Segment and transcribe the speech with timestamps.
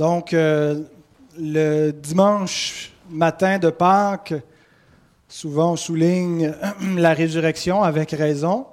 [0.00, 0.82] Donc, euh,
[1.38, 4.32] le dimanche matin de Pâques,
[5.28, 6.54] souvent on souligne
[6.96, 8.64] la résurrection avec raison.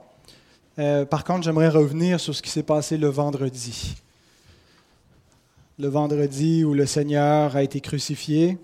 [0.80, 3.98] Euh, par contre, j'aimerais revenir sur ce qui s'est passé le vendredi.
[5.78, 8.58] Le vendredi où le Seigneur a été crucifié.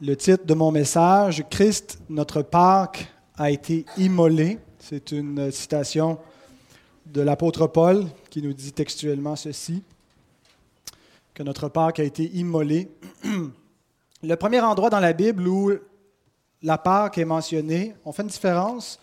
[0.00, 4.60] Le titre de mon message, Christ, notre Pâques, a été immolé.
[4.78, 6.20] C'est une citation
[7.04, 9.82] de l'apôtre Paul qui nous dit textuellement ceci,
[11.34, 12.90] que notre Pâques a été immolé.
[14.22, 15.72] Le premier endroit dans la Bible où
[16.62, 19.00] la Pâque est mentionnée, on fait une différence.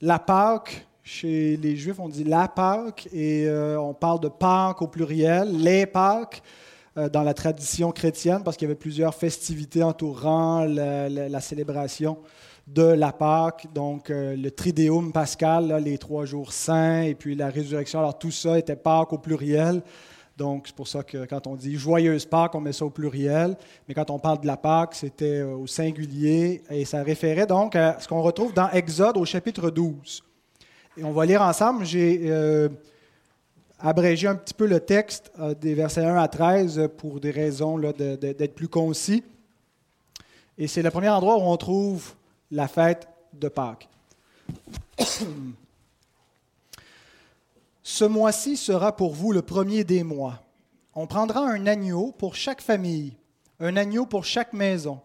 [0.00, 4.82] La Pâque, chez les Juifs, on dit la Pâque et euh, on parle de Pâques
[4.82, 6.42] au pluriel, les Pâques
[6.96, 12.18] euh, dans la tradition chrétienne parce qu'il y avait plusieurs festivités entourant la célébration
[12.66, 17.48] de la Pâque, donc euh, le Trideum pascal, les trois jours saints, et puis la
[17.48, 18.00] résurrection.
[18.00, 19.82] Alors tout ça était Pâques au pluriel.
[20.36, 23.56] Donc c'est pour ça que quand on dit joyeuse Pâques, on met ça au pluriel.
[23.88, 26.62] Mais quand on parle de la Pâque, c'était euh, au singulier.
[26.70, 30.22] Et ça référait donc à ce qu'on retrouve dans Exode au chapitre 12.
[30.98, 31.84] Et on va lire ensemble.
[31.86, 32.68] J'ai euh,
[33.78, 38.54] abrégé un petit peu le texte des versets 1 à 13 pour des raisons d'être
[38.54, 39.22] plus concis.
[40.58, 42.14] Et c'est le premier endroit où on trouve
[42.50, 43.88] la fête de Pâques.
[47.88, 50.42] Ce mois-ci sera pour vous le premier des mois.
[50.96, 53.16] On prendra un agneau pour chaque famille,
[53.60, 54.98] un agneau pour chaque maison.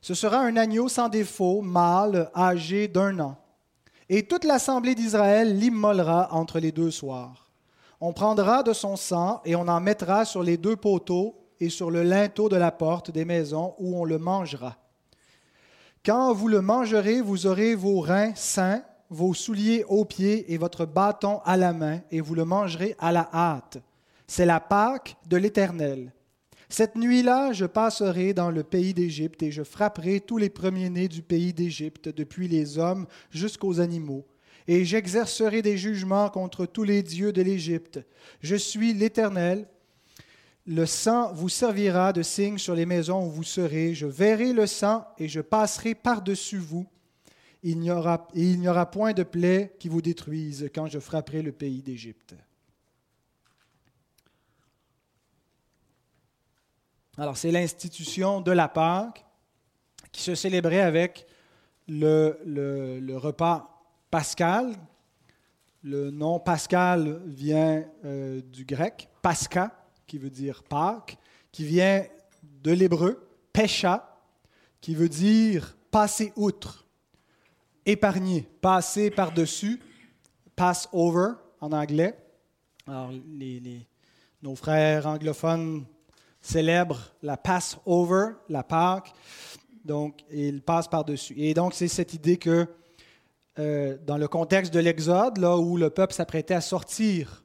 [0.00, 3.36] Ce sera un agneau sans défaut, mâle, âgé d'un an.
[4.08, 7.50] Et toute l'assemblée d'Israël l'immolera entre les deux soirs.
[8.00, 11.90] On prendra de son sang et on en mettra sur les deux poteaux et sur
[11.90, 14.76] le linteau de la porte des maisons où on le mangera.
[16.06, 20.86] Quand vous le mangerez, vous aurez vos reins sains, vos souliers aux pieds et votre
[20.86, 23.78] bâton à la main, et vous le mangerez à la hâte.
[24.26, 26.12] C'est la Pâque de l'Éternel.
[26.68, 31.20] Cette nuit-là, je passerai dans le pays d'Égypte et je frapperai tous les premiers-nés du
[31.20, 34.24] pays d'Égypte, depuis les hommes jusqu'aux animaux.
[34.68, 37.98] Et j'exercerai des jugements contre tous les dieux de l'Égypte.
[38.40, 39.66] Je suis l'Éternel,
[40.64, 43.94] le sang vous servira de signe sur les maisons où vous serez.
[43.94, 46.86] Je verrai le sang et je passerai par-dessus vous.
[47.62, 52.34] Il n'y aura, point de plaie qui vous détruise quand je frapperai le pays d'Égypte.
[57.18, 59.26] Alors, c'est l'institution de la Pâque
[60.10, 61.26] qui se célébrait avec
[61.86, 64.74] le, repas pascal.
[65.82, 69.74] Le nom pascal vient euh, du grec, pasca,
[70.06, 71.18] qui veut dire Pâques,
[71.52, 72.04] qui vient
[72.42, 74.18] de l'hébreu, pesha,
[74.80, 76.86] qui veut dire passer outre,
[77.90, 79.80] épargner, passer par-dessus,
[80.56, 82.16] pass over en anglais.
[82.86, 83.86] Alors, les,
[84.42, 85.84] nos frères anglophones
[86.40, 89.12] célèbrent la Passover, la Pâque,
[89.84, 91.34] donc ils passent par-dessus.
[91.36, 92.66] Et donc, c'est cette idée que
[93.58, 97.44] euh, dans le contexte de l'Exode, là où le peuple s'apprêtait à sortir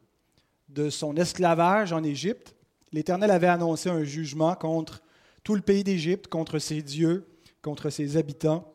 [0.70, 2.56] de son esclavage en Égypte,
[2.92, 5.02] l'Éternel avait annoncé un jugement contre
[5.44, 7.28] tout le pays d'Égypte, contre ses dieux,
[7.62, 8.75] contre ses habitants.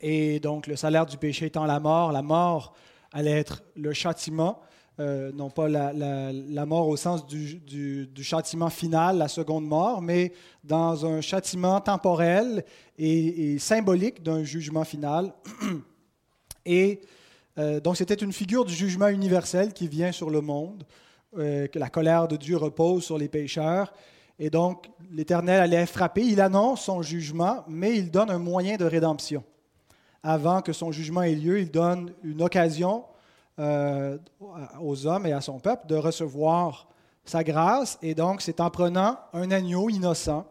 [0.00, 2.74] Et donc, le salaire du péché étant la mort, la mort
[3.12, 4.60] allait être le châtiment,
[4.98, 10.32] euh, non pas la, mort au sens du, châtiment final, la seconde mort, mais
[10.64, 12.64] dans un châtiment temporel
[12.98, 15.32] et, symbolique d'un jugement final.
[16.66, 17.00] Et
[17.58, 20.84] euh, donc, c'était une figure du jugement universel qui vient sur le monde.
[21.38, 23.92] Euh, que la colère de Dieu repose sur les pécheurs.
[24.38, 26.22] Et donc, l'Éternel allait frapper.
[26.22, 29.44] Il annonce son jugement, mais il donne un moyen de rédemption.
[30.28, 33.04] Avant que son jugement ait lieu, il donne une occasion
[33.60, 34.18] euh,
[34.82, 36.88] aux hommes et à son peuple de recevoir
[37.24, 37.96] sa grâce.
[38.02, 40.44] Et donc, c'est en prenant un agneau innocent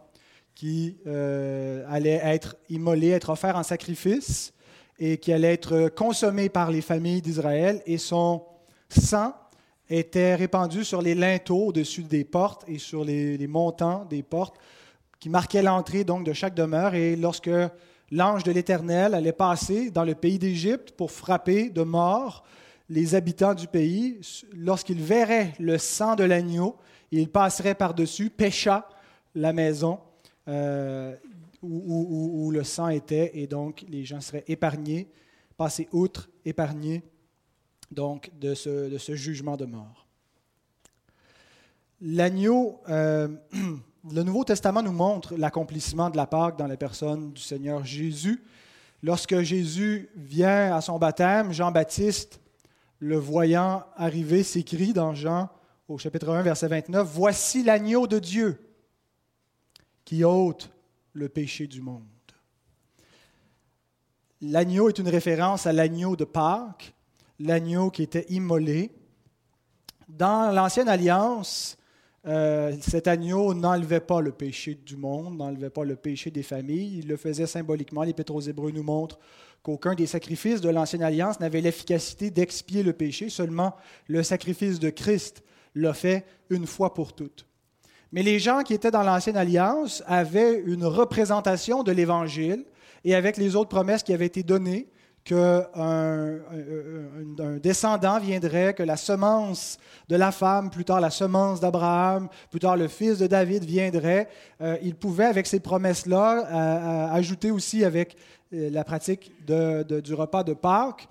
[0.53, 4.53] qui euh, allait être immolé, être offert en sacrifice
[4.97, 8.43] et qui allait être consommé par les familles d'Israël et son
[8.87, 9.33] sang
[9.89, 14.55] était répandu sur les linteaux au-dessus des portes et sur les, montants des portes
[15.19, 16.95] qui marquaient l'entrée donc de chaque demeure.
[16.95, 17.51] Et lorsque
[18.11, 22.43] l'ange de l'Éternel allait passer dans le pays d'Égypte pour frapper de mort
[22.89, 24.19] les habitants du pays,
[24.53, 26.75] lorsqu'il verrait le sang de l'agneau,
[27.11, 28.87] il passerait par-dessus, pécha
[29.33, 29.99] la maison
[30.47, 31.15] euh,
[31.63, 35.07] où, où, le sang était, et donc les gens seraient épargnés,
[35.57, 37.03] passés outre, épargnés
[37.91, 40.07] donc de ce, jugement de mort.
[42.01, 43.29] L'agneau, euh,
[44.11, 48.43] le Nouveau Testament nous montre l'accomplissement de la Pâque dans la personne du Seigneur Jésus.
[49.01, 52.39] Lorsque Jésus vient à son baptême, Jean-Baptiste,
[52.99, 55.49] le voyant arriver, s'écrit dans Jean
[55.87, 58.59] au chapitre 1, verset 29, Voici l'agneau de Dieu
[60.03, 60.71] qui ôte
[61.13, 62.03] le péché du monde.
[64.41, 66.93] L'agneau est une référence à l'agneau de Pâques,
[67.39, 68.91] l'agneau qui était immolé.
[70.07, 71.77] Dans l'Ancienne Alliance,
[72.27, 76.99] euh, cet agneau n'enlevait pas le péché du monde, n'enlevait pas le péché des familles,
[76.99, 78.03] il le faisait symboliquement.
[78.03, 79.19] L'Épître aux Hébreux nous montre
[79.61, 83.75] qu'aucun des sacrifices de l'Ancienne Alliance n'avait l'efficacité d'expier le péché, seulement
[84.07, 85.43] le sacrifice de Christ
[85.75, 87.45] l'a fait une fois pour toutes.
[88.11, 92.65] Mais les gens qui étaient dans l'Ancienne Alliance avaient une représentation de l'Évangile
[93.03, 94.87] et avec les autres promesses qui avaient été données,
[95.25, 102.29] qu'un un, descendant viendrait, que la semence de la femme, plus tard la semence d'Abraham,
[102.51, 104.29] plus tard le fils de David viendrait.
[104.61, 108.15] Euh, il pouvait, avec ces promesses-là, ajouter aussi avec
[108.53, 111.09] euh, la pratique du repas de Pâques,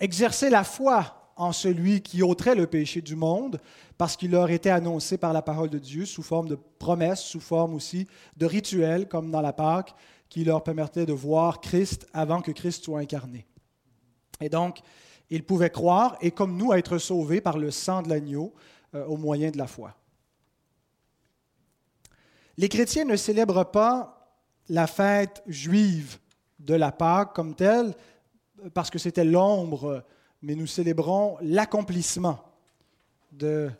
[0.00, 3.60] exercer la foi en celui qui ôterait le péché du monde,
[3.98, 7.40] parce qu'il leur était annoncé par la parole de Dieu sous forme de promesses, sous
[7.40, 9.94] forme aussi de rituels, comme dans la Pâque,
[10.28, 13.46] qui leur permettait de voir Christ avant que Christ soit incarné.
[14.40, 14.80] Et donc,
[15.30, 18.52] ils pouvaient croire, et comme nous, être sauvés par le sang de l'agneau
[18.94, 19.94] euh, au moyen de la foi.
[22.56, 24.38] Les chrétiens ne célèbrent pas
[24.68, 26.18] la fête juive
[26.58, 27.94] de la Pâque comme telle,
[28.72, 30.04] parce que c'était l'ombre,
[30.42, 32.38] mais nous célébrons l'accomplissement
[33.32, 33.70] de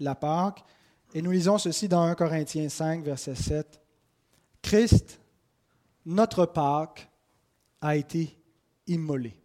[0.00, 0.64] la Pâque.
[1.12, 3.80] Et nous lisons ceci dans 1 Corinthiens 5, verset 7.
[4.62, 5.20] Christ,
[6.06, 7.08] notre Pâque,
[7.84, 8.38] a été
[8.86, 9.36] immolé.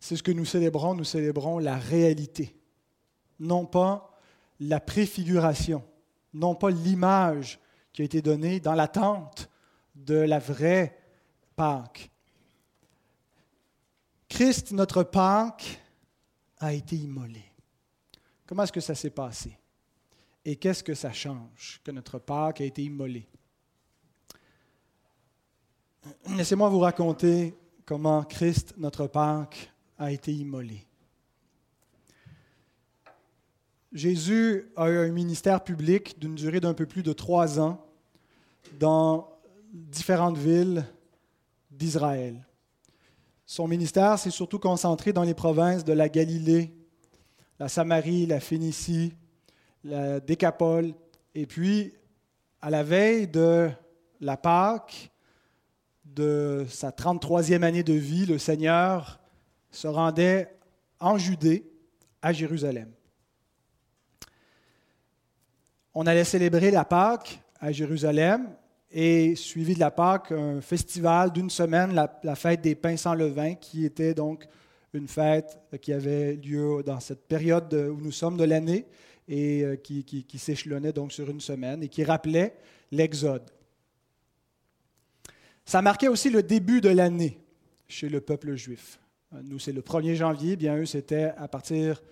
[0.00, 2.56] C'est ce que nous célébrons, nous célébrons la réalité,
[3.38, 4.18] non pas
[4.58, 5.84] la préfiguration,
[6.32, 7.60] non pas l'image
[7.92, 9.50] qui a été donnée dans l'attente
[9.94, 10.98] de la vraie
[11.56, 12.10] Pâque.
[14.28, 15.78] Christ, notre Pâque,
[16.58, 17.44] a été immolé.
[18.46, 19.58] Comment est-ce que ça s'est passé?
[20.44, 23.28] Et qu'est-ce que ça change que notre Pâque a été immolé?
[26.36, 27.54] Laissez-moi vous raconter
[27.84, 30.86] comment Christ, notre Pâque, a été immolé.
[33.92, 37.86] Jésus a eu un ministère public d'une durée d'un peu plus de trois ans
[38.78, 39.30] dans
[39.72, 40.84] différentes villes
[41.70, 42.44] d'Israël.
[43.46, 46.74] Son ministère s'est surtout concentré dans les provinces de la Galilée,
[47.58, 49.14] la Samarie, la Phénicie,
[49.84, 50.92] la Décapole.
[51.34, 51.94] Et puis,
[52.60, 53.70] à la veille de
[54.20, 55.12] la Pâque,
[56.14, 59.20] de sa 33e année de vie, le Seigneur
[59.70, 60.54] se rendait
[61.00, 61.70] en Judée,
[62.22, 62.90] à Jérusalem.
[65.92, 68.48] On allait célébrer la Pâque à Jérusalem
[68.90, 73.54] et suivi de la Pâque, un festival d'une semaine, la, fête des pains sans levain,
[73.54, 74.46] qui était donc
[74.94, 78.86] une fête qui avait lieu dans cette période où nous sommes de l'année
[79.28, 82.56] et euh, qui, qui s'échelonnait donc sur une semaine et qui rappelait
[82.90, 83.50] l'Exode.
[85.64, 87.38] Ça marquait aussi le début de l'année
[87.88, 88.98] chez le peuple juif.
[89.42, 92.02] Nous, c'est le 1er janvier, bien eux, c'était à partir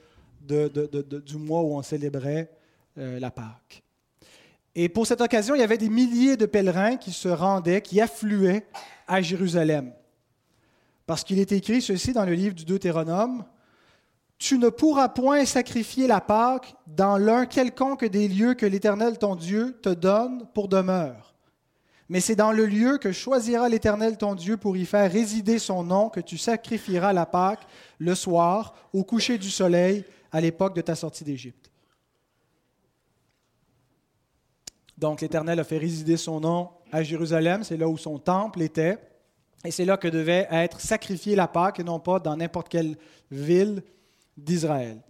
[0.40, 2.50] du mois où on célébrait
[2.98, 3.82] euh, la Pâque.
[4.74, 8.00] Et pour cette occasion, il y avait des milliers de pèlerins qui se rendaient, qui
[8.00, 8.66] affluaient
[9.06, 9.92] à Jérusalem.
[11.06, 13.44] Parce qu'il est écrit ceci dans le livre du Deutéronome,
[14.38, 19.36] Tu ne pourras point sacrifier la Pâque dans l'un quelconque des lieux que l'Éternel ton
[19.36, 21.31] Dieu te donne pour demeure.
[22.12, 25.82] Mais c'est dans le lieu que choisira l'Éternel ton Dieu pour y faire résider son
[25.82, 27.66] nom que tu sacrifieras la Pâque
[27.98, 31.70] le soir, au coucher du soleil, à l'époque de ta sortie d'Égypte.
[34.98, 38.98] Donc l'Éternel a fait résider son nom à Jérusalem, c'est là où son temple était,
[39.64, 42.98] et c'est là que devait être sacrifiée la Pâque, et non pas dans n'importe quelle
[43.30, 43.82] ville
[44.36, 45.00] d'Israël.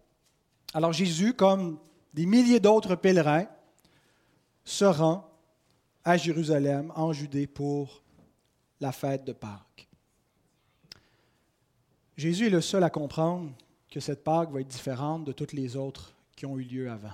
[0.73, 1.81] Alors Jésus, comme
[2.15, 3.47] des milliers d'autres pèlerins,
[4.65, 5.32] se rend
[6.05, 8.03] à Jérusalem, en Judée, pour
[8.81, 9.89] la fête de Pâques.
[12.17, 13.51] Jésus est le seul à comprendre
[13.91, 17.13] que cette Pâque va être différente de toutes les autres qui ont eu lieu avant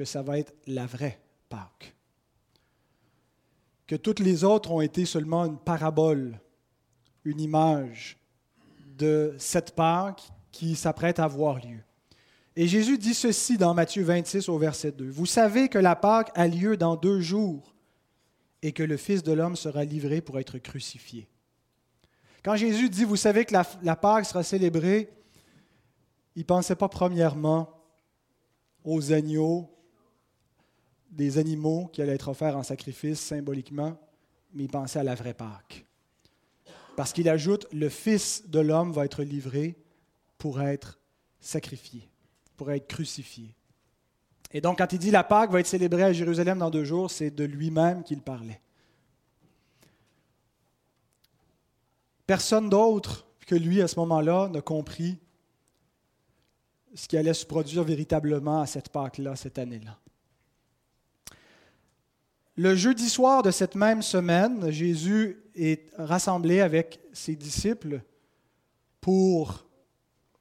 [0.00, 1.20] que ça va être la vraie
[1.50, 1.94] Pâque.
[3.86, 6.40] Que toutes les autres ont été seulement une parabole,
[7.24, 8.16] une image
[8.96, 11.80] de cette Pâque qui s'apprête à avoir lieu.
[12.56, 15.08] Et Jésus dit ceci dans Matthieu 26 au verset 2.
[15.08, 17.74] Vous savez que la Pâque a lieu dans deux jours
[18.62, 21.28] et que le Fils de l'homme sera livré pour être crucifié.
[22.42, 25.10] Quand Jésus dit, vous savez que la, Pâque sera célébrée,
[26.36, 27.68] il ne pensait pas premièrement
[28.84, 29.70] aux agneaux,
[31.10, 33.98] des animaux qui allaient être offerts en sacrifice symboliquement,
[34.54, 35.84] mais il pensait à la vraie Pâque.
[36.96, 39.76] Parce qu'il ajoute, le Fils de l'homme va être livré
[40.38, 40.98] pour être
[41.40, 42.09] sacrifié,
[42.60, 43.54] pour être crucifié.
[44.52, 47.10] Et donc, quand il dit la Pâque va être célébrée à Jérusalem dans deux jours,
[47.10, 48.60] c'est de lui-même qu'il parlait.
[52.26, 55.16] Personne d'autre que lui, à ce moment-là, n'a compris
[56.94, 59.98] ce qui allait se produire véritablement à cette Pâque-là, cette année-là.
[62.56, 68.02] Le jeudi soir de cette même semaine, Jésus est rassemblé avec ses disciples
[69.00, 69.66] pour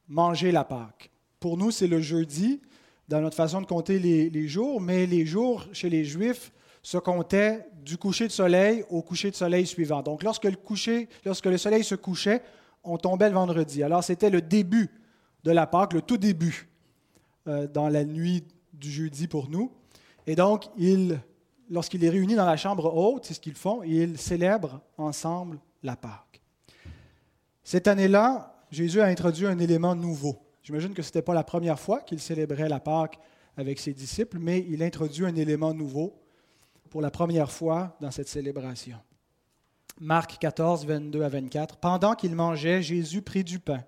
[0.09, 1.09] manger la Pâque.
[1.39, 2.61] Pour nous, c'est le jeudi,
[3.07, 7.65] dans notre façon de compter les, jours, mais les jours chez les Juifs se comptaient
[7.83, 10.01] du coucher de soleil au coucher de soleil suivant.
[10.01, 10.57] Donc, lorsque le,
[11.25, 12.41] lorsque le soleil se couchait,
[12.83, 13.83] on tombait le vendredi.
[13.83, 14.89] Alors, c'était le début
[15.43, 16.69] de la Pâque, le tout début,
[17.47, 18.43] euh, dans la nuit
[18.73, 19.71] du jeudi pour nous.
[20.27, 20.65] Et donc,
[21.69, 25.95] lorsqu'il est réuni dans la chambre haute, c'est ce qu'ils font, ils célèbrent ensemble la
[25.95, 26.41] Pâque.
[27.63, 30.37] Cette année-là, Jésus a introduit un élément nouveau.
[30.63, 33.19] J'imagine que ce n'était pas la première fois qu'il célébrait la Pâque
[33.57, 36.21] avec ses disciples, mais il introduit un élément nouveau
[36.89, 38.97] pour la première fois dans cette célébration.
[39.99, 41.77] Marc 14, 22 à 24.
[41.77, 43.83] Pendant qu'il mangeait, Jésus prit du pain.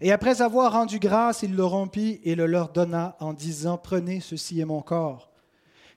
[0.00, 4.20] Et après avoir rendu grâce, il le rompit et le leur donna en disant, Prenez,
[4.20, 5.30] ceci est mon corps.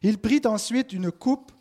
[0.02, 1.52] Il prit ensuite une coupe,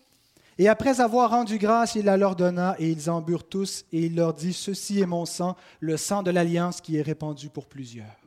[0.59, 4.07] et après avoir rendu grâce, il la leur donna, et ils en burent tous, et
[4.07, 7.67] il leur dit, Ceci est mon sang, le sang de l'alliance qui est répandu pour
[7.67, 8.20] plusieurs.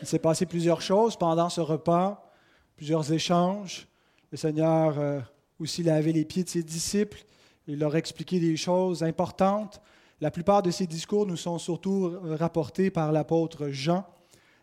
[0.00, 2.32] Il s'est passé plusieurs choses pendant ce repas,
[2.76, 3.86] plusieurs échanges.
[4.30, 5.20] Le Seigneur euh,
[5.58, 7.22] aussi lavé les pieds de ses disciples.
[7.66, 9.80] Il leur a expliqué des choses importantes.
[10.20, 14.06] La plupart de ces discours nous sont surtout rapportés par l'apôtre Jean,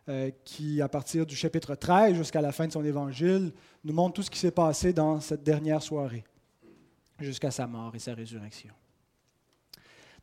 [0.10, 3.54] euh, qui, à partir du chapitre 13 jusqu'à la fin de son évangile,
[3.84, 6.24] nous montre tout ce qui s'est passé dans cette dernière soirée,
[7.20, 8.74] jusqu'à sa mort et sa résurrection.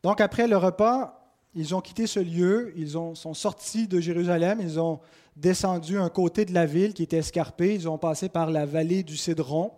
[0.03, 1.24] Donc, après le repas,
[1.55, 4.99] ils ont quitté ce lieu, ils sont sortis de Jérusalem, ils ont
[5.37, 9.03] descendu un côté de la ville qui était escarpé, ils ont passé par la vallée
[9.03, 9.71] du Cédron,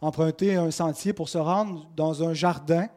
[0.00, 2.88] emprunté un sentier pour se rendre dans un jardin,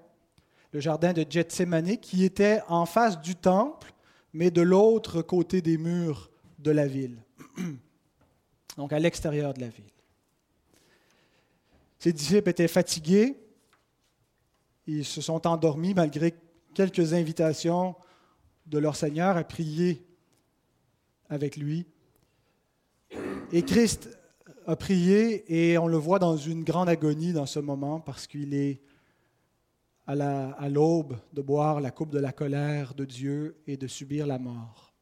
[0.71, 3.91] le jardin de Gethsemane, qui était en face du temple,
[4.33, 7.23] mais de l'autre côté des murs de la ville,
[8.77, 9.85] donc à l'extérieur de la ville.
[11.97, 13.37] Ces disciples étaient fatigués,
[14.85, 16.35] ils se sont endormis malgré
[16.73, 17.95] quelques invitations
[18.65, 20.05] de leur Seigneur à prier
[21.29, 21.85] avec lui.
[23.51, 24.17] Et Christ
[24.67, 28.53] a prié et on le voit dans une grande agonie dans ce moment parce qu'il
[28.53, 28.81] est
[30.07, 34.39] à l'aube de boire la coupe de la colère de Dieu et de subir la
[34.39, 34.93] mort.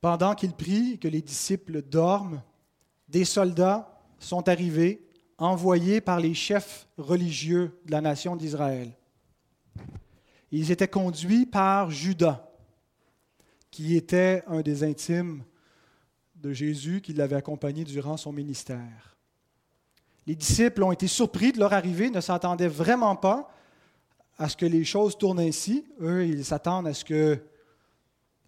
[0.00, 2.42] Pendant qu'il prie, que les disciples dorment,
[3.08, 5.04] des soldats sont arrivés,
[5.38, 8.92] envoyés par les chefs religieux de la nation d'Israël.
[10.50, 12.48] Ils étaient conduits par Judas,
[13.70, 15.42] qui était un des intimes
[16.36, 19.16] de Jésus qui l'avait accompagné durant son ministère.
[20.26, 23.50] Les disciples ont été surpris de leur arrivée, ne s'attendaient vraiment pas
[24.38, 25.84] à ce que les choses tournent ainsi.
[26.00, 27.38] Eux, ils s'attendent à ce que,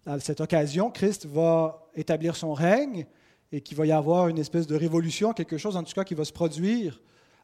[0.05, 3.05] à cette occasion, Christ va établir son règne
[3.51, 6.13] et qu'il va y avoir une espèce de révolution, quelque chose en tout cas qui
[6.13, 7.01] va se produire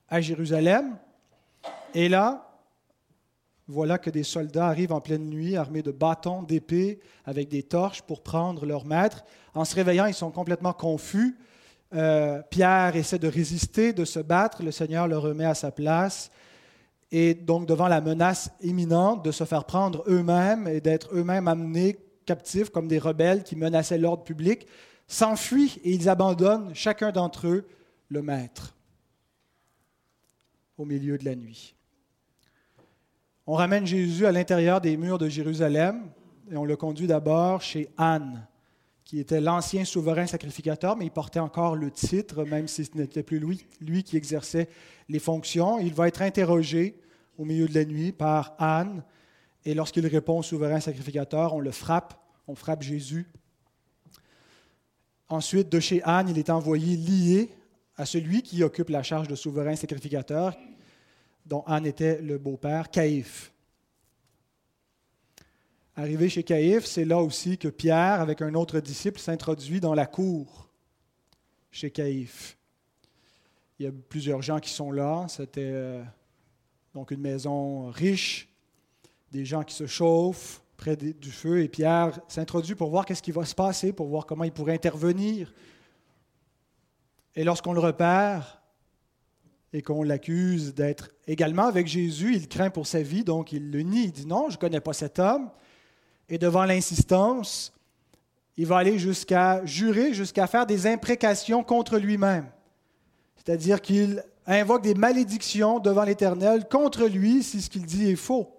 [0.07, 0.97] à Jérusalem.
[1.93, 2.46] Et là,
[3.67, 8.01] voilà que des soldats arrivent en pleine nuit armés de bâtons, d'épées, avec des torches
[8.01, 9.25] pour prendre leur maître.
[9.53, 11.37] En se réveillant, ils sont complètement confus.
[11.93, 14.63] Euh, Pierre essaie de résister, de se battre.
[14.63, 16.31] Le Seigneur le remet à sa place.
[17.11, 21.97] Et donc, devant la menace imminente de se faire prendre eux-mêmes et d'être eux-mêmes amenés
[22.25, 24.67] captifs comme des rebelles qui menaçaient l'ordre public,
[25.07, 27.67] s'enfuient et ils abandonnent chacun d'entre eux
[28.09, 28.75] le maître
[30.77, 31.76] au milieu de la nuit.
[33.49, 36.09] On ramène Jésus à l'intérieur des murs de Jérusalem
[36.51, 38.45] et on le conduit d'abord chez Anne,
[39.05, 43.23] qui était l'ancien souverain sacrificateur, mais il portait encore le titre, même si ce n'était
[43.23, 44.67] plus lui, lui qui exerçait
[45.07, 45.79] les fonctions.
[45.79, 46.99] Il va être interrogé
[47.37, 49.01] au milieu de la nuit par Anne,
[49.63, 53.27] et lorsqu'il répond au souverain sacrificateur, on le frappe, on frappe Jésus.
[55.29, 57.49] Ensuite, de chez Anne, il est envoyé lié
[57.95, 60.53] à celui qui occupe la charge de souverain sacrificateur,
[61.47, 63.53] dont Anne était le beau-père, Caïphe.
[65.95, 70.05] Arrivé chez Caïphe, c'est là aussi que Pierre, avec un autre disciple, s'introduit dans la
[70.05, 70.69] cour
[71.71, 72.57] chez Caïphe.
[73.79, 75.25] Il y a plusieurs gens qui sont là.
[75.29, 76.03] C'était euh,
[76.93, 78.49] donc une maison riche,
[79.31, 81.63] des gens qui se chauffent près du feu.
[81.63, 84.73] Et Pierre s'introduit pour voir qu'est-ce qui va se passer, pour voir comment il pourrait
[84.73, 85.53] intervenir.
[87.35, 88.56] Et lorsqu'on le repère,
[89.73, 93.81] et qu'on l'accuse d'être également avec Jésus, il craint pour sa vie, donc il le
[93.81, 94.05] nie.
[94.05, 95.49] Il dit non, je ne connais pas cet homme.
[96.29, 97.73] Et devant l'insistance,
[98.55, 102.49] il va aller jusqu'à jurer, jusqu'à faire des imprécations contre lui-même.
[103.35, 108.53] C'est-à-dire qu'il invoque des malédictions devant l'Éternel contre lui si ce qu'il dit est faux.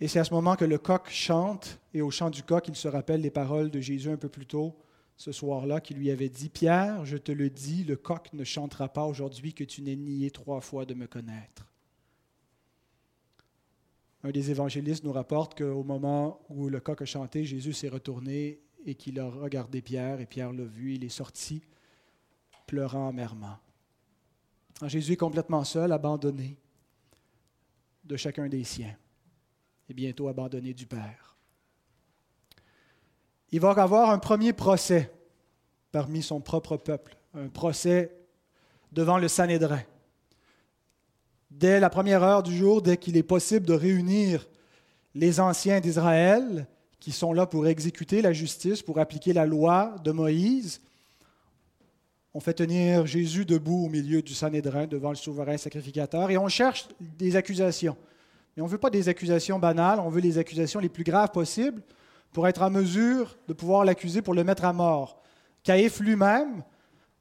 [0.00, 2.76] Et c'est à ce moment que le coq chante, et au chant du coq, il
[2.76, 4.74] se rappelle les paroles de Jésus un peu plus tôt
[5.20, 8.88] ce soir-là, qui lui avait dit, Pierre, je te le dis, le coq ne chantera
[8.88, 11.70] pas aujourd'hui que tu n'aies nié trois fois de me connaître.
[14.24, 18.62] Un des évangélistes nous rapporte qu'au moment où le coq a chanté, Jésus s'est retourné
[18.86, 21.60] et qu'il a regardé Pierre, et Pierre l'a vu, il est sorti,
[22.66, 23.58] pleurant amèrement.
[24.86, 26.56] Jésus est complètement seul, abandonné
[28.04, 28.96] de chacun des siens,
[29.86, 31.36] et bientôt abandonné du Père.
[33.52, 35.12] Il va avoir un premier procès
[35.92, 38.16] parmi son propre peuple, un procès
[38.92, 39.82] devant le Sanhédrin
[41.50, 44.48] dès la première heure du jour, dès qu'il est possible de réunir
[45.14, 46.66] les anciens d'Israël,
[47.00, 50.80] qui sont là pour exécuter la justice, pour appliquer la loi de Moïse,
[52.32, 56.46] on fait tenir Jésus debout au milieu du Sanhédrin devant le souverain sacrificateur et on
[56.46, 57.96] cherche des accusations.
[58.56, 61.32] Mais on ne veut pas des accusations banales, on veut les accusations les plus graves
[61.32, 61.82] possibles
[62.32, 65.20] pour être en mesure de pouvoir l'accuser pour le mettre à mort.
[65.62, 66.62] Caïphe lui-même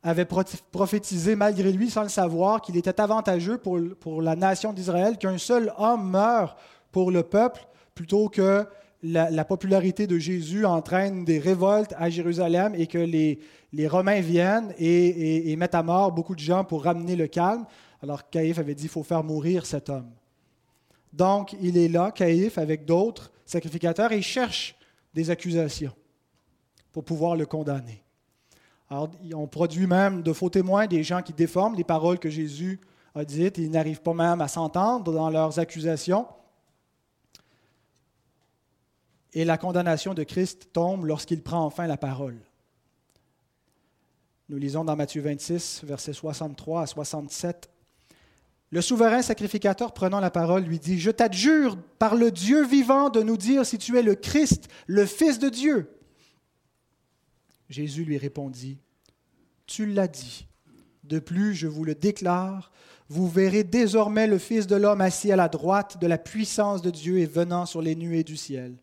[0.01, 5.17] avait prophétisé malgré lui, sans le savoir, qu'il était avantageux pour, pour la nation d'Israël
[5.17, 6.55] qu'un seul homme meure
[6.91, 8.65] pour le peuple plutôt que
[9.03, 13.39] la, popularité de Jésus entraîne des révoltes à Jérusalem et que les,
[13.87, 17.65] Romains viennent et, et, mettent à mort beaucoup de gens pour ramener le calme.
[18.01, 20.09] Alors Caïphe avait dit il faut faire mourir cet homme.
[21.11, 24.75] Donc il est là, Caïphe, avec d'autres sacrificateurs, et cherche
[25.13, 25.93] des accusations
[26.91, 28.03] pour pouvoir le condamner.
[28.89, 32.79] Alors, on produit même de faux témoins, des gens qui déforment les paroles que Jésus
[33.13, 33.57] a dites.
[33.59, 36.27] Ils n'arrivent pas même à s'entendre dans leurs accusations.
[39.33, 42.37] Et la condamnation de Christ tombe lorsqu'il prend enfin la parole.
[44.49, 47.69] Nous lisons dans Matthieu 26, versets 63 à 67.
[48.71, 53.23] Le souverain sacrificateur prenant la parole lui dit, Je t'adjure par le Dieu vivant de
[53.23, 55.89] nous dire si tu es le Christ, le Fils de Dieu.
[57.69, 58.77] Jésus lui répondit,
[59.65, 60.47] Tu l'as dit.
[61.03, 62.71] De plus, je vous le déclare,
[63.09, 66.91] vous verrez désormais le Fils de l'homme assis à la droite de la puissance de
[66.91, 68.75] Dieu et venant sur les nuées du ciel.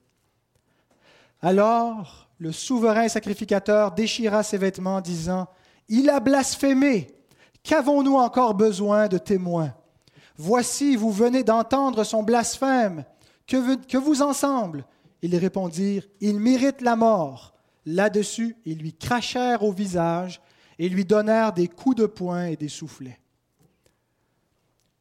[1.41, 5.49] Alors le souverain sacrificateur déchira ses vêtements, disant,
[5.89, 7.09] Il a blasphémé.
[7.67, 9.75] Qu'avons-nous encore besoin de témoins?
[10.37, 13.05] Voici, vous venez d'entendre son blasphème.
[13.45, 14.85] Que, vous ensemble
[15.21, 17.55] Ils répondirent, Il mérite la mort.
[17.85, 20.41] Là-dessus, ils lui crachèrent au visage
[20.79, 23.19] et lui donnèrent des coups de poing et des soufflets.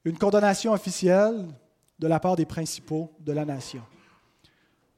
[0.04, 1.46] Une condamnation officielle
[2.00, 3.84] de la part des principaux de la nation.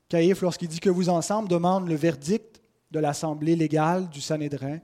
[0.08, 4.80] Caïphe, lorsqu'il dit que vous ensemble, demande le verdict de l'assemblée légale du Sanhédrin,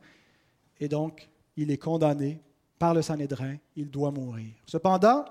[0.81, 2.41] et donc il est condamné
[2.79, 4.51] par le Sanhédrin, il doit mourir.
[4.65, 5.25] Cependant,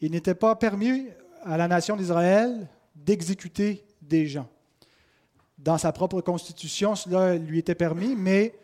[0.00, 1.08] il n'était pas permis
[1.44, 4.48] à la nation d'Israël d'exécuter des gens
[5.64, 8.54] dans sa propre constitution, cela lui était permis, mais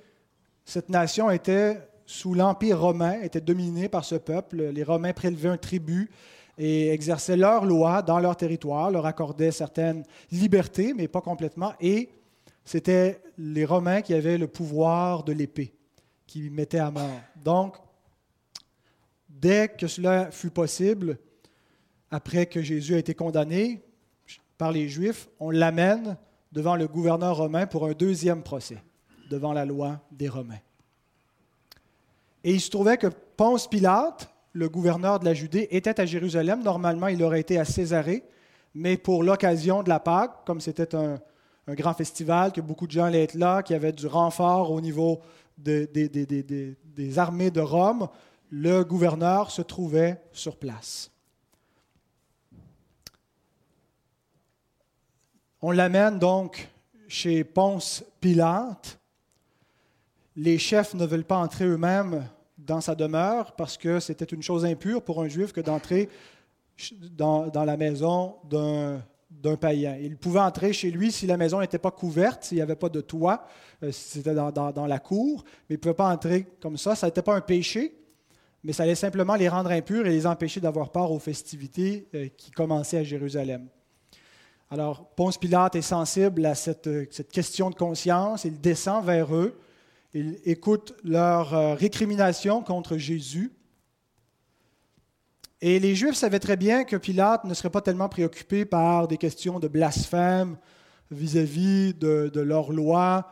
[0.65, 4.71] cette nation était sous l'Empire romain, était dominée par ce peuple.
[4.71, 6.11] Les Romains prélevaient un tribut
[6.59, 11.73] et exerçaient leurs lois dans leur territoire, leur accordaient certaines libertés, mais pas complètement.
[11.81, 12.11] Et
[12.65, 15.73] c'était les Romains qui avaient le pouvoir de l'épée,
[16.27, 17.21] qui mettaient à mort.
[17.43, 17.77] Donc,
[19.31, 21.19] dès que cela fut possible,
[22.11, 23.83] après que Jésus a été condamné
[24.59, 26.17] par les Juifs, on l'amène
[26.53, 28.83] devant le gouverneur romain pour un deuxième procès,
[29.31, 30.59] devant la loi des Romains.
[32.43, 36.63] Et il se trouvait que Ponce Pilate, le gouverneur de la Judée, était à Jérusalem.
[36.63, 38.25] Normalement, il aurait été à Césarée,
[38.75, 41.21] mais pour l'occasion de la Pâque, comme c'était un,
[41.69, 44.81] grand festival, que beaucoup de gens allaient être là, qu'il y avait du renfort au
[44.81, 45.21] niveau
[45.57, 48.09] des armées de Rome,
[48.51, 51.11] le gouverneur se trouvait sur place.
[55.63, 56.69] On l'amène donc
[57.07, 58.99] chez Ponce Pilate.
[60.37, 64.65] Les chefs ne veulent pas entrer eux-mêmes dans sa demeure parce que c'était une chose
[64.65, 66.09] impure pour un juif que d'entrer
[67.13, 69.97] dans, la maison d'un païen.
[70.01, 72.89] Il pouvait entrer chez lui si la maison n'était pas couverte, s'il n'y avait pas
[72.89, 73.47] de toit,
[73.83, 76.95] euh, si c'était dans, dans, la cour, mais il ne pouvait pas entrer comme ça.
[76.95, 78.00] Ça n'était pas un péché,
[78.63, 82.29] mais ça allait simplement les rendre impurs et les empêcher d'avoir part aux festivités euh,
[82.37, 83.69] qui commençaient à Jérusalem.
[84.71, 86.89] Alors, Ponce Pilate est sensible à cette,
[87.33, 88.45] question de conscience.
[88.45, 89.59] Il descend vers eux.
[90.15, 93.53] Il écoute leur euh, récrimination contre Jésus.
[95.61, 99.19] Et les Juifs savaient très bien que Pilate ne serait pas tellement préoccupé par des
[99.19, 100.57] questions de blasphème
[101.11, 103.27] vis-à-vis de, leur loi.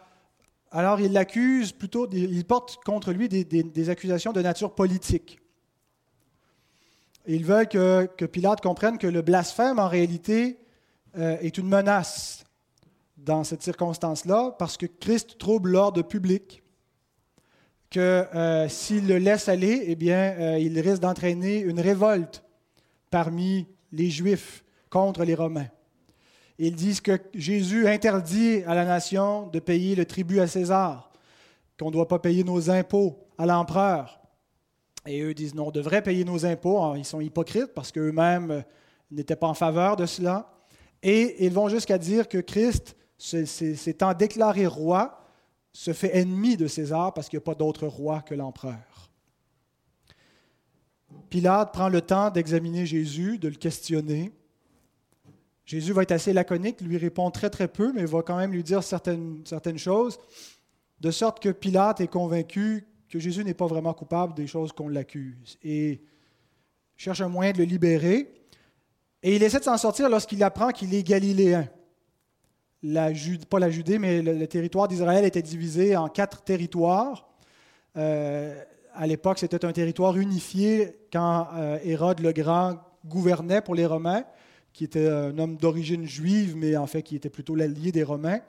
[0.70, 5.38] Alors ils l'accusent plutôt, ils portent contre lui des, accusations de nature politique.
[7.26, 10.58] Ils veulent que, Pilate comprenne que le blasphème, en réalité,
[11.16, 12.44] euh, est une menace
[13.16, 16.62] dans cette circonstance-là, parce que Christ trouble l'ordre public
[17.90, 22.44] que euh, s'il le laisse aller, eh euh, il risque d'entraîner une révolte
[23.10, 25.68] parmi les Juifs contre les Romains.
[26.58, 31.12] Ils disent que Jésus interdit à la nation de payer le tribut à César,
[31.78, 34.20] qu'on ne doit pas payer nos impôts à l'empereur.
[35.06, 36.94] Et eux disent non, on devrait payer nos impôts.
[36.96, 38.60] ils sont hypocrites parce qu'eux-mêmes euh,
[39.10, 40.52] n'étaient pas en faveur de cela.
[41.02, 45.24] Et ils vont jusqu'à dire que Christ s'étant déclaré roi,
[45.72, 49.10] se fait ennemi de César parce qu'il n'y a pas d'autre roi que l'empereur.
[51.30, 54.32] Pilate prend le temps d'examiner Jésus, de le questionner.
[55.68, 58.62] Jésus va être assez laconique, lui répond très très peu, mais va quand même lui
[58.62, 59.44] dire certaines,
[59.76, 60.18] choses,
[60.98, 64.88] de sorte que Pilate est convaincu que Jésus n'est pas vraiment coupable des choses qu'on
[64.88, 66.00] l'accuse et
[66.96, 68.32] cherche un moyen de le libérer.
[69.22, 71.68] Et il essaie de s'en sortir lorsqu'il apprend qu'il est galiléen
[73.50, 77.28] pas la Judée, mais le, territoire d'Israël était divisé en quatre territoires.
[77.98, 78.58] Euh,
[78.94, 84.24] à l'époque, c'était un territoire unifié quand euh, Hérode le Grand gouvernait pour les Romains,
[84.72, 88.40] qui était un homme d'origine juive, mais en fait qui était plutôt l'allié des Romains.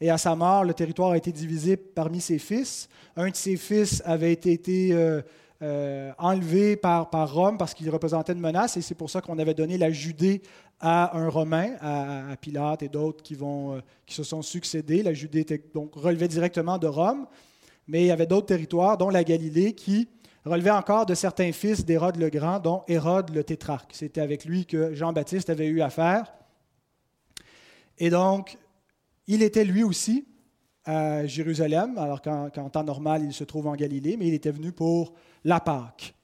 [0.00, 2.88] Et à sa mort, le territoire a été divisé parmi ses fils.
[3.16, 5.22] Un de ses fils avait été, euh,
[5.62, 9.54] euh, enlevé par, Rome parce qu'il représentait une menace, et c'est pour ça qu'on avait
[9.54, 10.42] donné la Judée
[10.80, 15.04] à un Romain, à, Pilate et d'autres qui, euh, qui se sont succédés.
[15.04, 17.26] La Judée était donc relevait directement de Rome,
[17.86, 20.08] mais il y avait d'autres territoires, dont la Galilée, qui
[20.44, 23.92] relevaient encore de certains fils d'Hérode le Grand, dont Hérode le tétrarque.
[23.94, 26.32] C'était avec lui que Jean-Baptiste avait eu affaire.
[27.98, 28.58] Et donc,
[29.26, 30.26] il était lui aussi
[30.84, 34.72] à Jérusalem, alors qu'en temps normal, il se trouve en Galilée, mais il était venu
[34.72, 36.14] pour la Pâque.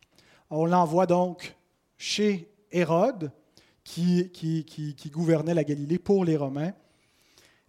[0.50, 1.54] On l'envoie donc
[1.96, 3.30] chez Hérode,
[3.84, 6.72] qui, qui, gouvernait la Galilée pour les Romains.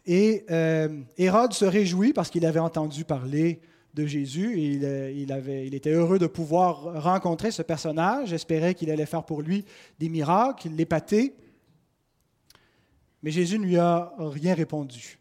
[0.06, 3.62] Et euh, Hérode se réjouit parce qu'il avait entendu parler
[3.94, 8.92] de Jésus euh, il, avait, il, était heureux de pouvoir rencontrer ce personnage, espérait qu'il
[8.92, 9.66] allait faire pour lui
[9.98, 11.36] des miracles, l'épater.
[13.24, 15.20] Mais Jésus ne lui a rien répondu.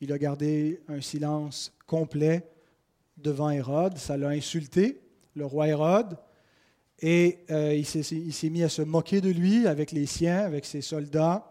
[0.00, 2.48] Il a gardé un silence complet
[3.16, 5.00] devant Hérode, ça l'a insulté,
[5.34, 6.16] le roi Hérode.
[7.02, 10.82] Et euh, il s'est mis à se moquer de lui avec les siens, avec ses
[10.82, 11.50] soldats.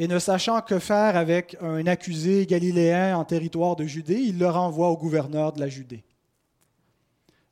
[0.00, 4.48] Et ne sachant que faire avec un accusé galiléen en territoire de Judée, il le
[4.48, 6.04] renvoie au gouverneur de la Judée.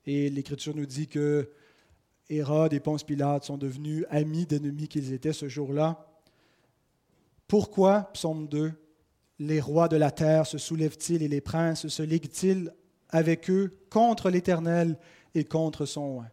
[0.07, 1.51] Et l'Écriture nous dit que
[2.31, 6.09] Hérode et Ponce Pilate sont devenus amis d'ennemis qu'ils étaient ce jour-là.
[7.49, 8.73] Pourquoi, psaume 2,
[9.41, 12.73] les rois de la terre se soulèvent-ils et les princes se liguent-ils
[13.11, 14.99] avec eux contre l'Éternel
[15.35, 16.31] et contre son oint?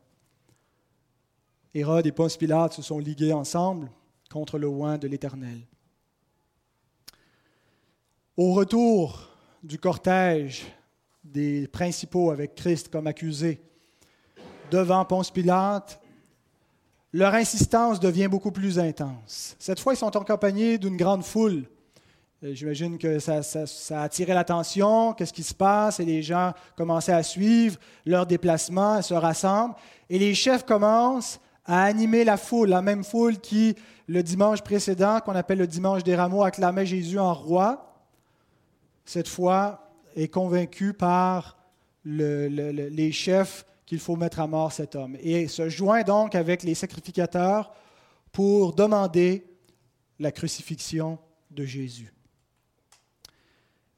[1.74, 3.92] Hérode et Ponce Pilate se sont ligués ensemble
[4.30, 5.60] contre le oint de l'Éternel.
[8.38, 9.30] Au retour
[9.64, 10.66] du cortège
[11.24, 13.62] des principaux avec Christ comme accusé
[14.70, 16.02] devant Ponce Pilate,
[17.14, 19.56] leur insistance devient beaucoup plus intense.
[19.58, 21.64] Cette fois, ils sont accompagnés d'une grande foule.
[22.44, 23.40] Euh, j'imagine que ça,
[23.92, 29.02] a attiré l'attention, qu'est-ce qui se passe, et les gens commençaient à suivre leur déplacement,
[29.02, 29.76] se rassemblent,
[30.10, 35.22] et les chefs commencent à animer la foule, la même foule qui, le dimanche précédent,
[35.22, 37.95] qu'on appelle le dimanche des rameaux, acclamait Jésus en roi,
[39.06, 41.58] cette fois est convaincue par
[42.04, 45.16] les chefs qu'il faut mettre à mort cet homme.
[45.22, 47.74] Et se joint donc avec les sacrificateurs
[48.32, 49.46] pour demander
[50.20, 51.20] la crucifixion
[51.52, 52.12] de Jésus.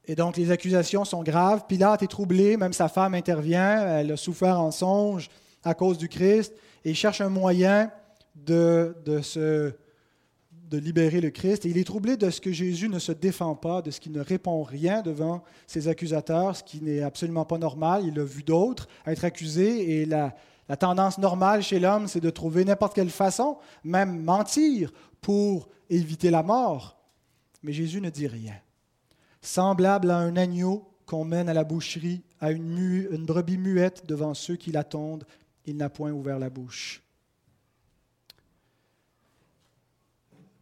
[0.04, 1.66] Et donc les accusations sont graves.
[1.68, 5.28] Pilate est troublé, même sa femme intervient, elle a souffert en songe
[5.64, 7.90] à cause du Christ et cherche un moyen
[8.34, 9.74] de, de,
[10.68, 11.64] de libérer le Christ.
[11.64, 14.12] Et il est troublé de ce que Jésus ne se défend pas, de ce qu'il
[14.12, 18.04] ne répond rien devant ses accusateurs, ce qui n'est absolument pas normal.
[18.06, 20.34] Il a vu d'autres être accusés et la,
[20.68, 26.30] la tendance normale chez l'homme, c'est de trouver n'importe quelle façon, même mentir, pour éviter
[26.30, 26.96] la mort.
[27.62, 28.54] Mais Jésus ne dit rien.
[29.40, 34.34] Semblable à un agneau qu'on mène à la boucherie, à une, une brebis muette devant
[34.34, 35.24] ceux qui l'attendent,
[35.64, 37.02] il n'a point ouvert la bouche.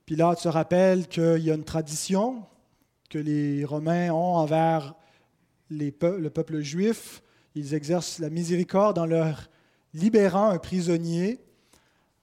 [0.06, 2.44] Pilate se rappelle qu'il y a une tradition
[3.10, 4.94] que les Romains ont envers
[5.68, 7.24] le peuple juif.
[7.56, 9.50] Ils exercent la miséricorde en leur
[9.94, 11.40] libérant un prisonnier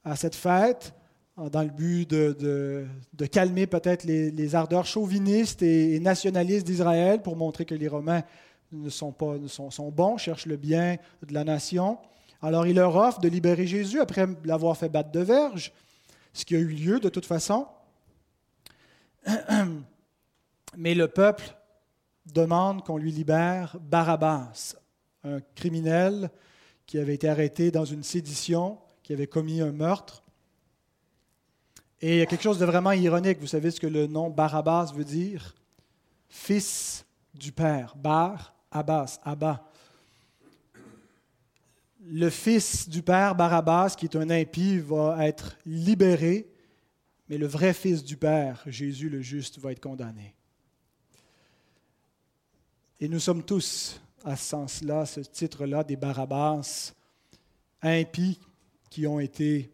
[0.06, 0.94] à cette fête
[1.36, 2.86] dans le but de,
[3.30, 8.24] calmer peut-être les, ardeurs chauvinistes et, nationalistes d'Israël pour montrer que les Romains
[8.72, 10.96] ne sont, pas, sont, sont, bons, cherchent le bien
[11.28, 11.98] de la nation.
[12.42, 15.74] Alors il leur offre de libérer Jésus après l'avoir fait battre de verge,
[16.34, 17.68] ce qui a eu lieu de toute façon.
[20.78, 21.56] Mais le peuple
[22.26, 24.76] demande qu'on lui libère Barabbas,
[25.24, 26.30] un criminel
[26.86, 30.24] qui avait été arrêté dans une sédition, qui avait commis un meurtre.
[32.02, 33.40] Et il y a quelque chose de vraiment ironique.
[33.40, 35.56] Vous savez ce que le nom Barabbas veut dire?
[36.28, 37.96] Fils du Père.
[37.96, 39.70] Bar, Abbas, Abba.
[42.06, 46.50] Le fils du Père, Barabbas, qui est un impie, va être libéré,
[47.30, 50.36] mais le vrai fils du Père, Jésus le juste, va être condamné.
[53.00, 56.94] Et nous sommes tous, à ce sens-là, ce titre-là, des Barabbas,
[57.82, 58.40] impies
[58.90, 59.72] qui ont été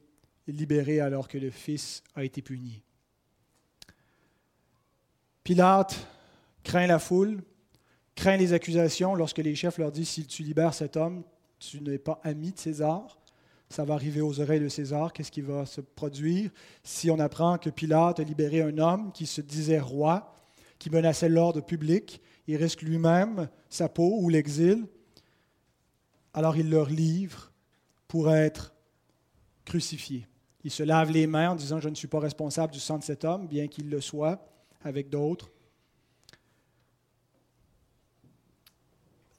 [0.48, 2.82] libéré alors que le Fils a été puni.
[5.44, 5.96] Pilate
[6.64, 7.42] craint la foule,
[8.16, 11.24] craint les accusations lorsque les chefs leur disent, si tu libères cet homme,
[11.60, 13.18] tu n'es pas ami de César.
[13.70, 15.14] Ça va arriver aux oreilles de César.
[15.14, 16.50] Qu'est-ce qui va se produire
[16.84, 20.34] si on apprend que Pilate a libéré un homme qui se disait roi,
[20.80, 24.88] qui menaçait l'ordre public, il risque lui-même sa peau ou l'exil.
[26.34, 27.52] Alors il leur livre
[28.08, 28.74] pour être
[29.66, 30.26] crucifié.
[30.64, 33.04] Il se lave les mains en disant, je ne suis pas responsable du sang de
[33.04, 34.46] cet homme, bien qu'il le soit
[34.84, 35.52] avec d'autres.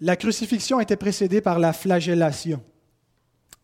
[0.00, 2.62] La crucifixion était précédée par la flagellation.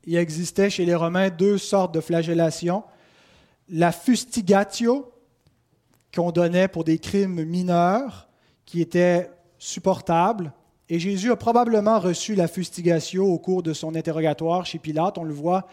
[0.04, 2.84] Il existait chez les Romains deux sortes de flagellation.
[3.68, 5.10] La fustigatio,
[6.14, 8.28] qu'on donnait pour des crimes mineurs,
[8.66, 10.52] qui étaient supportables.
[10.88, 15.18] Et Jésus a probablement reçu la fustigatio au cours de son interrogatoire chez Pilate.
[15.18, 15.66] On le voit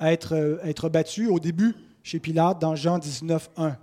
[0.00, 3.76] être, euh, être battu au début chez Pilate dans Jean 19, 1.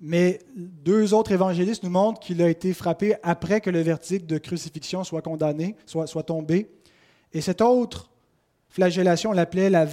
[0.00, 4.38] Mais deux autres évangélistes nous montrent qu'il a été frappé après que le verdict de
[4.38, 6.70] crucifixion soit condamné, soit, tombé.
[7.32, 8.10] Et cette autre
[8.68, 9.86] flagellation, on l'appelait la,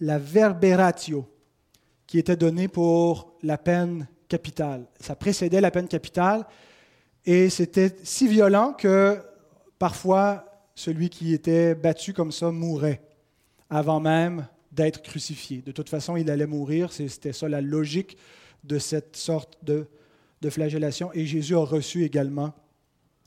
[0.00, 1.26] la verberatio,
[2.06, 4.84] qui était donnée pour la peine capitale.
[5.00, 6.46] Ça précédait la peine capitale
[7.26, 9.18] et c'était si violent que
[9.78, 13.02] parfois celui qui était battu comme ça mourait
[13.68, 15.62] avant même d'être crucifié.
[15.62, 18.16] De toute façon, il allait mourir, c'était ça la logique
[18.64, 19.86] de cette sorte de,
[20.50, 21.12] flagellation.
[21.12, 22.52] Et Jésus a reçu également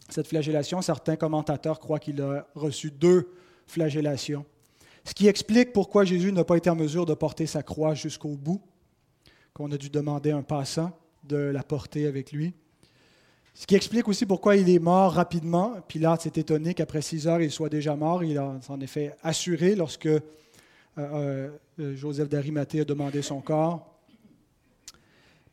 [0.10, 0.82] cette flagellation.
[0.82, 3.30] Certains commentateurs croient qu'il a reçu deux
[3.68, 4.46] flagellations.
[5.06, 8.36] Ce qui explique pourquoi Jésus n'a pas été en mesure de porter sa croix jusqu'au
[8.36, 8.62] bout,
[9.54, 10.92] qu'on a dû demander à un passant
[11.24, 12.54] de la porter avec lui.
[13.54, 15.76] Ce qui explique aussi pourquoi il est mort rapidement.
[15.88, 18.22] Pilate s'est étonné qu'après six heures, il soit déjà mort.
[18.22, 20.20] Il s'en est fait assurer lorsque euh,
[20.98, 23.95] euh, Joseph d'Arimathée a demandé son corps.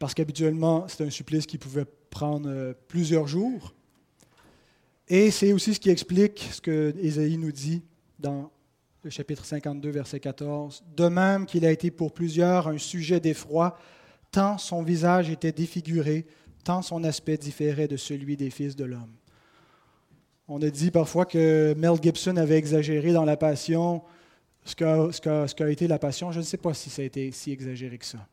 [0.02, 3.72] Parce qu'habituellement, c'est un supplice qui pouvait prendre euh, plusieurs jours.
[5.06, 7.82] Et c'est aussi ce qui explique ce que Ésaïe nous dit
[8.18, 8.50] dans
[9.04, 10.82] le chapitre 52, verset 14.
[10.96, 13.78] De même qu'il a été pour plusieurs un sujet d'effroi,
[14.32, 16.26] tant son visage était défiguré
[16.64, 19.14] tant son aspect différait de celui des fils de l'homme.
[20.48, 24.02] On a dit parfois que Mel Gibson avait exagéré dans la passion
[24.64, 26.32] ce qu'a ce été la passion.
[26.32, 28.26] Je ne sais pas si ça a été si exagéré que ça.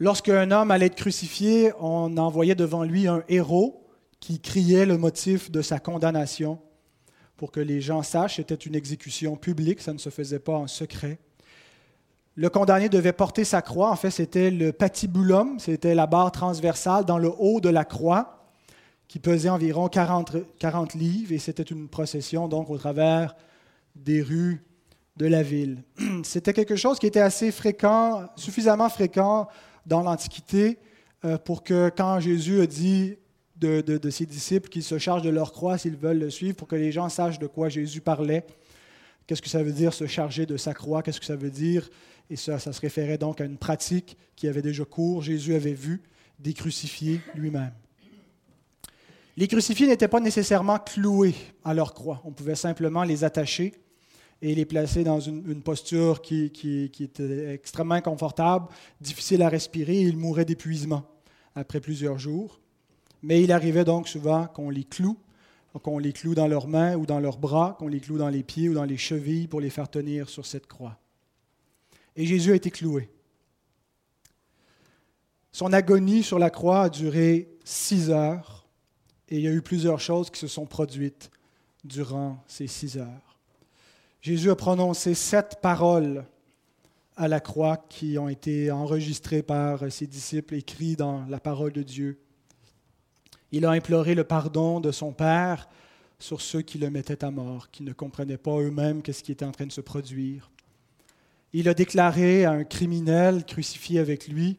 [0.00, 3.84] Lorsqu'un homme allait être crucifié, on envoyait devant lui un héros
[4.20, 6.60] qui criait le motif de sa condamnation
[7.36, 8.36] pour que les gens sachent.
[8.36, 11.18] C'était une exécution publique, ça ne se faisait pas en secret.
[12.36, 13.90] Le condamné devait porter sa croix.
[13.90, 18.46] En fait, c'était le patibulum, c'était la barre transversale dans le haut de la croix,
[19.08, 23.34] qui pesait environ 40, 40 livres, et c'était une procession donc au travers
[23.96, 24.62] des rues
[25.16, 25.82] de la ville.
[26.22, 29.48] C'était quelque chose qui était assez fréquent, suffisamment fréquent
[29.88, 30.78] dans l'Antiquité
[31.24, 33.16] euh, pour que quand Jésus a dit
[33.56, 36.68] de, de ses disciples qu'ils se chargent de leur croix s'ils veulent le suivre, pour
[36.68, 38.46] que les gens sachent de quoi Jésus parlait,
[39.28, 41.02] Qu'est-ce que ça veut dire se charger de sa croix?
[41.02, 41.90] Qu'est-ce que ça veut dire?
[42.30, 45.22] Et ça, ça se référait donc à une pratique qui avait déjà cours.
[45.22, 46.02] Jésus avait vu
[46.38, 47.72] des crucifiés lui-même.
[49.36, 52.22] Les crucifiés n'étaient pas nécessairement cloués à leur croix.
[52.24, 53.74] On pouvait simplement les attacher
[54.40, 56.44] et les placer dans une, posture qui,
[57.00, 58.68] était extrêmement inconfortable,
[59.00, 61.04] difficile à respirer, et ils mouraient d'épuisement
[61.54, 62.60] après plusieurs jours.
[63.22, 65.18] Mais il arrivait donc souvent qu'on les cloue
[65.78, 68.42] qu'on les cloue dans leurs mains ou dans leurs bras, qu'on les cloue dans les
[68.42, 70.98] pieds ou dans les chevilles pour les faire tenir sur cette croix.
[72.16, 73.10] Et Jésus a été cloué.
[75.52, 78.66] Son agonie sur la croix a duré six heures
[79.28, 81.30] et il y a eu plusieurs choses qui se sont produites
[81.84, 83.27] durant ces six heures.
[84.20, 86.24] Jésus a prononcé sept paroles
[87.16, 91.82] à la croix qui ont été enregistrées par ses disciples, écrites dans la parole de
[91.82, 92.18] Dieu.
[93.52, 95.68] Il a imploré le pardon de son Père
[96.18, 99.44] sur ceux qui le mettaient à mort, qui ne comprenaient pas eux-mêmes ce qui était
[99.44, 100.50] en train de se produire.
[101.52, 104.58] Il a déclaré à un criminel crucifié avec lui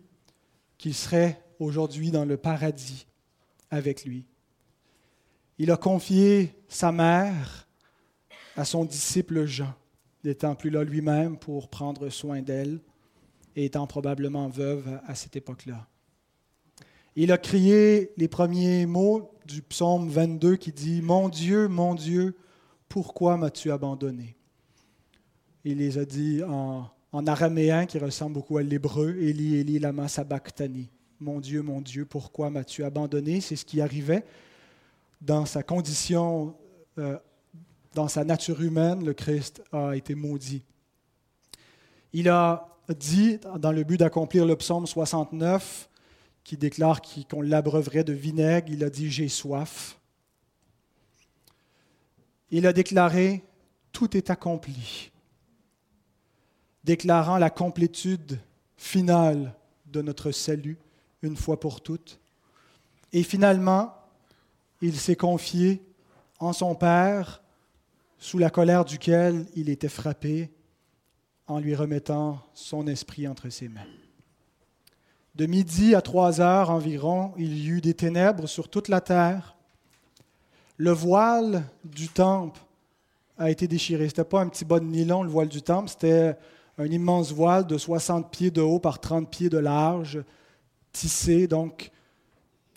[0.78, 3.06] qu'il serait aujourd'hui dans le paradis
[3.70, 4.26] avec lui.
[5.60, 7.59] Il a confié sa mère
[8.60, 9.74] à son disciple Jean,
[10.26, 12.82] n'étant plus là lui-même pour prendre soin d'elle
[13.56, 15.88] et étant probablement veuve à cette époque-là.
[17.16, 22.36] Il a crié les premiers mots du psaume 22 qui dit Mon Dieu, mon Dieu,
[22.90, 24.36] pourquoi m'as-tu abandonné?
[25.64, 26.92] Il les a dit en,
[27.28, 30.90] araméen qui ressemble beaucoup à l'hébreu Eli, Eli, lama sabachthani.
[31.22, 33.40] Mon Dieu, mon Dieu, pourquoi m'as-tu abandonné?
[33.40, 34.26] C'est ce qui arrivait
[35.22, 36.56] dans sa condition,
[36.98, 37.18] euh,
[37.94, 40.64] dans sa nature humaine, le Christ a été maudit.
[42.14, 45.90] Il a dit, dans le but d'accomplir le psaume 69,
[46.44, 50.00] qui déclare qu'on l'abreuverait de vinaigre, il a dit J'ai soif.
[52.50, 53.44] Il a déclaré
[53.92, 55.12] Tout est accompli,
[56.84, 58.40] déclarant la complétude
[58.78, 59.54] finale
[59.86, 60.78] de notre salut
[61.22, 62.20] une fois pour toutes.
[63.14, 63.94] Et finalement,
[64.82, 65.84] il s'est confié
[66.40, 67.44] en son Père,
[68.20, 70.52] sous la colère duquel il était frappé,
[71.48, 73.88] en lui remettant son esprit entre ses mains.
[75.36, 79.56] De midi à trois heures environ, il y eut des ténèbres sur toute la terre.
[80.78, 82.60] Le voile du temple
[83.38, 84.04] a été déchiré.
[84.04, 86.36] Ce n'était pas un petit bas de nylon, le voile du temple, c'était
[86.78, 90.24] un immense voile de 60 pieds de haut par 30 pieds de large,
[90.92, 91.90] tissé, donc,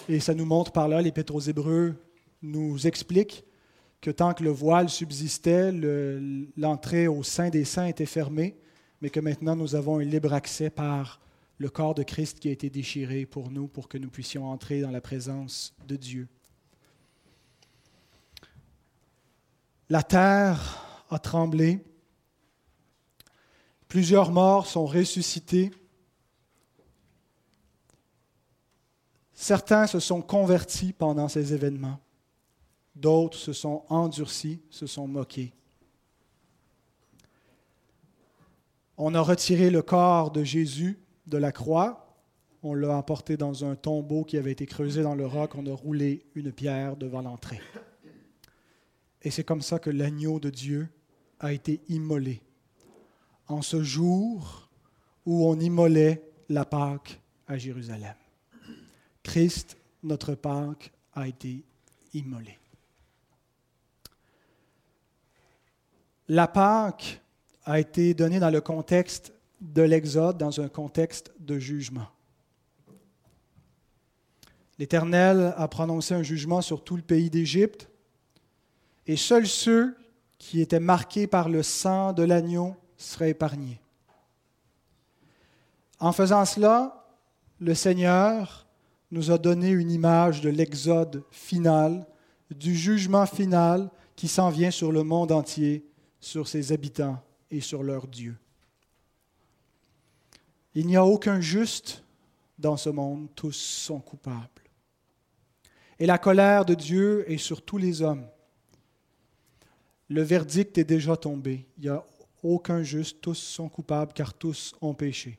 [0.09, 1.95] et ça nous montre par là, l'Épître aux Hébreux
[2.43, 3.45] nous explique
[4.03, 5.73] que tant que le voile subsistait,
[6.57, 8.59] l'entrée au sein des saints était fermée,
[9.01, 11.21] mais que maintenant nous avons un libre accès par
[11.57, 14.81] le corps de Christ qui a été déchiré pour nous, pour que nous puissions entrer
[14.83, 16.29] dans la présence de Dieu.
[19.89, 21.83] La terre a tremblé,
[23.89, 25.71] plusieurs morts sont ressuscités,
[29.43, 31.99] Certains se sont convertis pendant ces événements,
[32.95, 35.53] d'autres se sont endurcis, se sont moqués.
[38.97, 42.03] On a retiré le corps de Jésus de la croix,
[42.63, 45.75] on l'a emporté dans un tombeau qui avait été creusé dans le roc, on a
[45.75, 47.61] roulé une pierre devant l'entrée.
[49.23, 50.89] Et c'est comme ça que l'agneau de Dieu
[51.41, 52.41] a été immolé,
[53.49, 54.69] en ce jour
[55.27, 58.15] où on immolait la Pâque à Jérusalem.
[59.23, 61.65] Christ, notre Pâque, a été
[62.15, 62.59] immolé.
[66.35, 67.21] La Pâque
[67.67, 72.07] a été donnée dans le contexte de l'Exode, dans un contexte de jugement.
[74.79, 77.91] L'Éternel a prononcé un jugement sur tout le pays d'Égypte,
[79.07, 79.95] et seuls ceux
[80.39, 83.79] qui étaient marqués par le sang de l'agneau seraient épargnés.
[86.01, 87.11] En faisant cela,
[87.61, 88.67] le Seigneur
[89.11, 92.07] nous a donné une image de l'exode final,
[92.51, 95.92] du jugement final qui s'en vient sur le monde entier,
[96.23, 98.37] sur ses habitants et sur leur Dieu.
[100.75, 102.03] Il n'y a aucun juste
[102.59, 104.49] dans ce monde, tous sont coupables.
[105.99, 108.27] Et la colère de Dieu est sur tous les hommes.
[110.09, 111.67] Le verdict est déjà tombé.
[111.77, 112.05] Il n'y a
[112.43, 115.39] aucun juste, tous sont coupables car tous ont péché.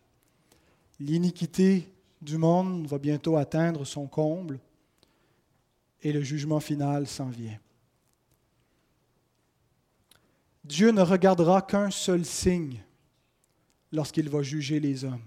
[1.00, 1.90] L'iniquité
[2.22, 4.60] du monde va bientôt atteindre son comble
[6.02, 7.58] et le jugement final s'en vient.
[10.64, 12.84] Dieu ne regardera qu'un seul signe
[13.92, 15.24] lorsqu'il va juger les hommes,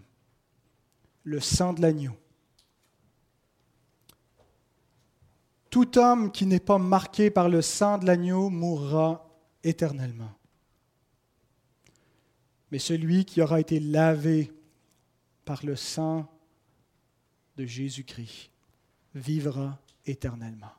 [1.24, 2.16] le sang de l'agneau.
[5.68, 9.28] Tout homme qui n'est pas marqué par le sang de l'agneau mourra
[9.62, 10.32] éternellement.
[12.70, 14.52] Mais celui qui aura été lavé
[15.44, 16.26] par le sang
[17.56, 18.50] de Jésus-Christ
[19.14, 20.72] vivra éternellement.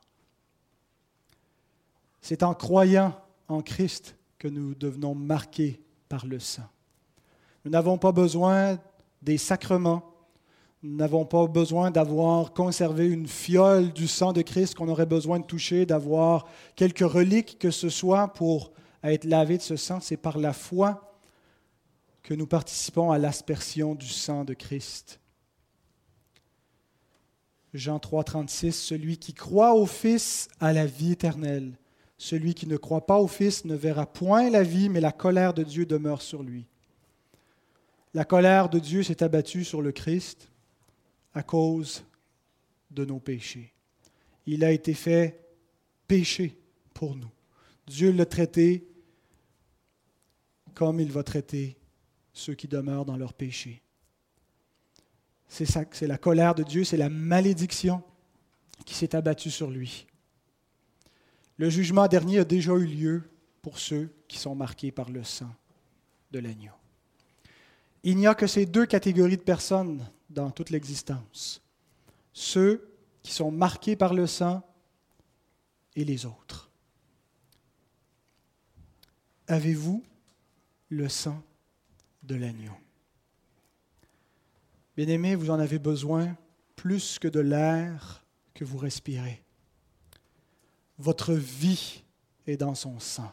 [2.20, 6.68] C'est en croyant en Christ que nous devenons marqués par le sang.
[7.64, 8.78] Nous n'avons pas besoin
[9.22, 10.14] des sacrements.
[10.82, 15.40] Nous n'avons pas besoin d'avoir conservé une fiole du sang de Christ qu'on aurait besoin
[15.40, 18.72] de toucher, d'avoir quelques reliques que ce soit pour
[19.02, 19.98] être lavé de ce sang.
[20.00, 21.12] C'est par la foi
[22.22, 25.18] que nous participons à l'aspersion du sang de Christ.
[27.74, 31.72] Jean 3, 36, Celui qui croit au Fils a la vie éternelle.
[32.18, 35.54] Celui qui ne croit pas au Fils ne verra point la vie, mais la colère
[35.54, 36.66] de Dieu demeure sur lui.
[38.12, 40.50] La colère de Dieu s'est abattue sur le Christ
[41.32, 42.04] à cause
[42.90, 43.72] de nos péchés.
[44.46, 45.46] Il a été fait
[46.08, 46.58] péché
[46.92, 47.30] pour nous.
[47.86, 48.88] Dieu l'a traité
[50.74, 51.76] comme il va traiter
[52.32, 53.82] ceux qui demeurent dans leur péché.
[55.48, 58.02] C'est la colère de Dieu, c'est la malédiction
[58.84, 60.06] qui s'est abattue sur lui.
[61.58, 63.22] Le jugement dernier a déjà eu lieu
[63.62, 65.52] pour ceux qui sont marqués par le sang
[66.30, 66.72] de l'agneau.
[68.04, 71.60] Il n'y a que ces deux catégories de personnes dans toute l'existence.
[72.32, 72.88] Ceux
[73.22, 74.62] qui sont marqués par le sang
[75.96, 76.70] et les autres.
[79.48, 80.04] Avez-vous
[80.90, 81.42] le sang
[82.22, 82.76] de l'agneau?
[84.96, 86.36] Bien-aimés, vous en avez besoin
[86.76, 89.42] plus que de l'air que vous respirez.
[90.98, 92.02] Votre vie
[92.46, 93.32] est dans son sang.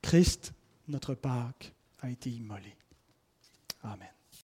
[0.00, 0.52] Christ,
[0.88, 2.74] notre Pâque, a été immolé.
[3.82, 4.11] Amen.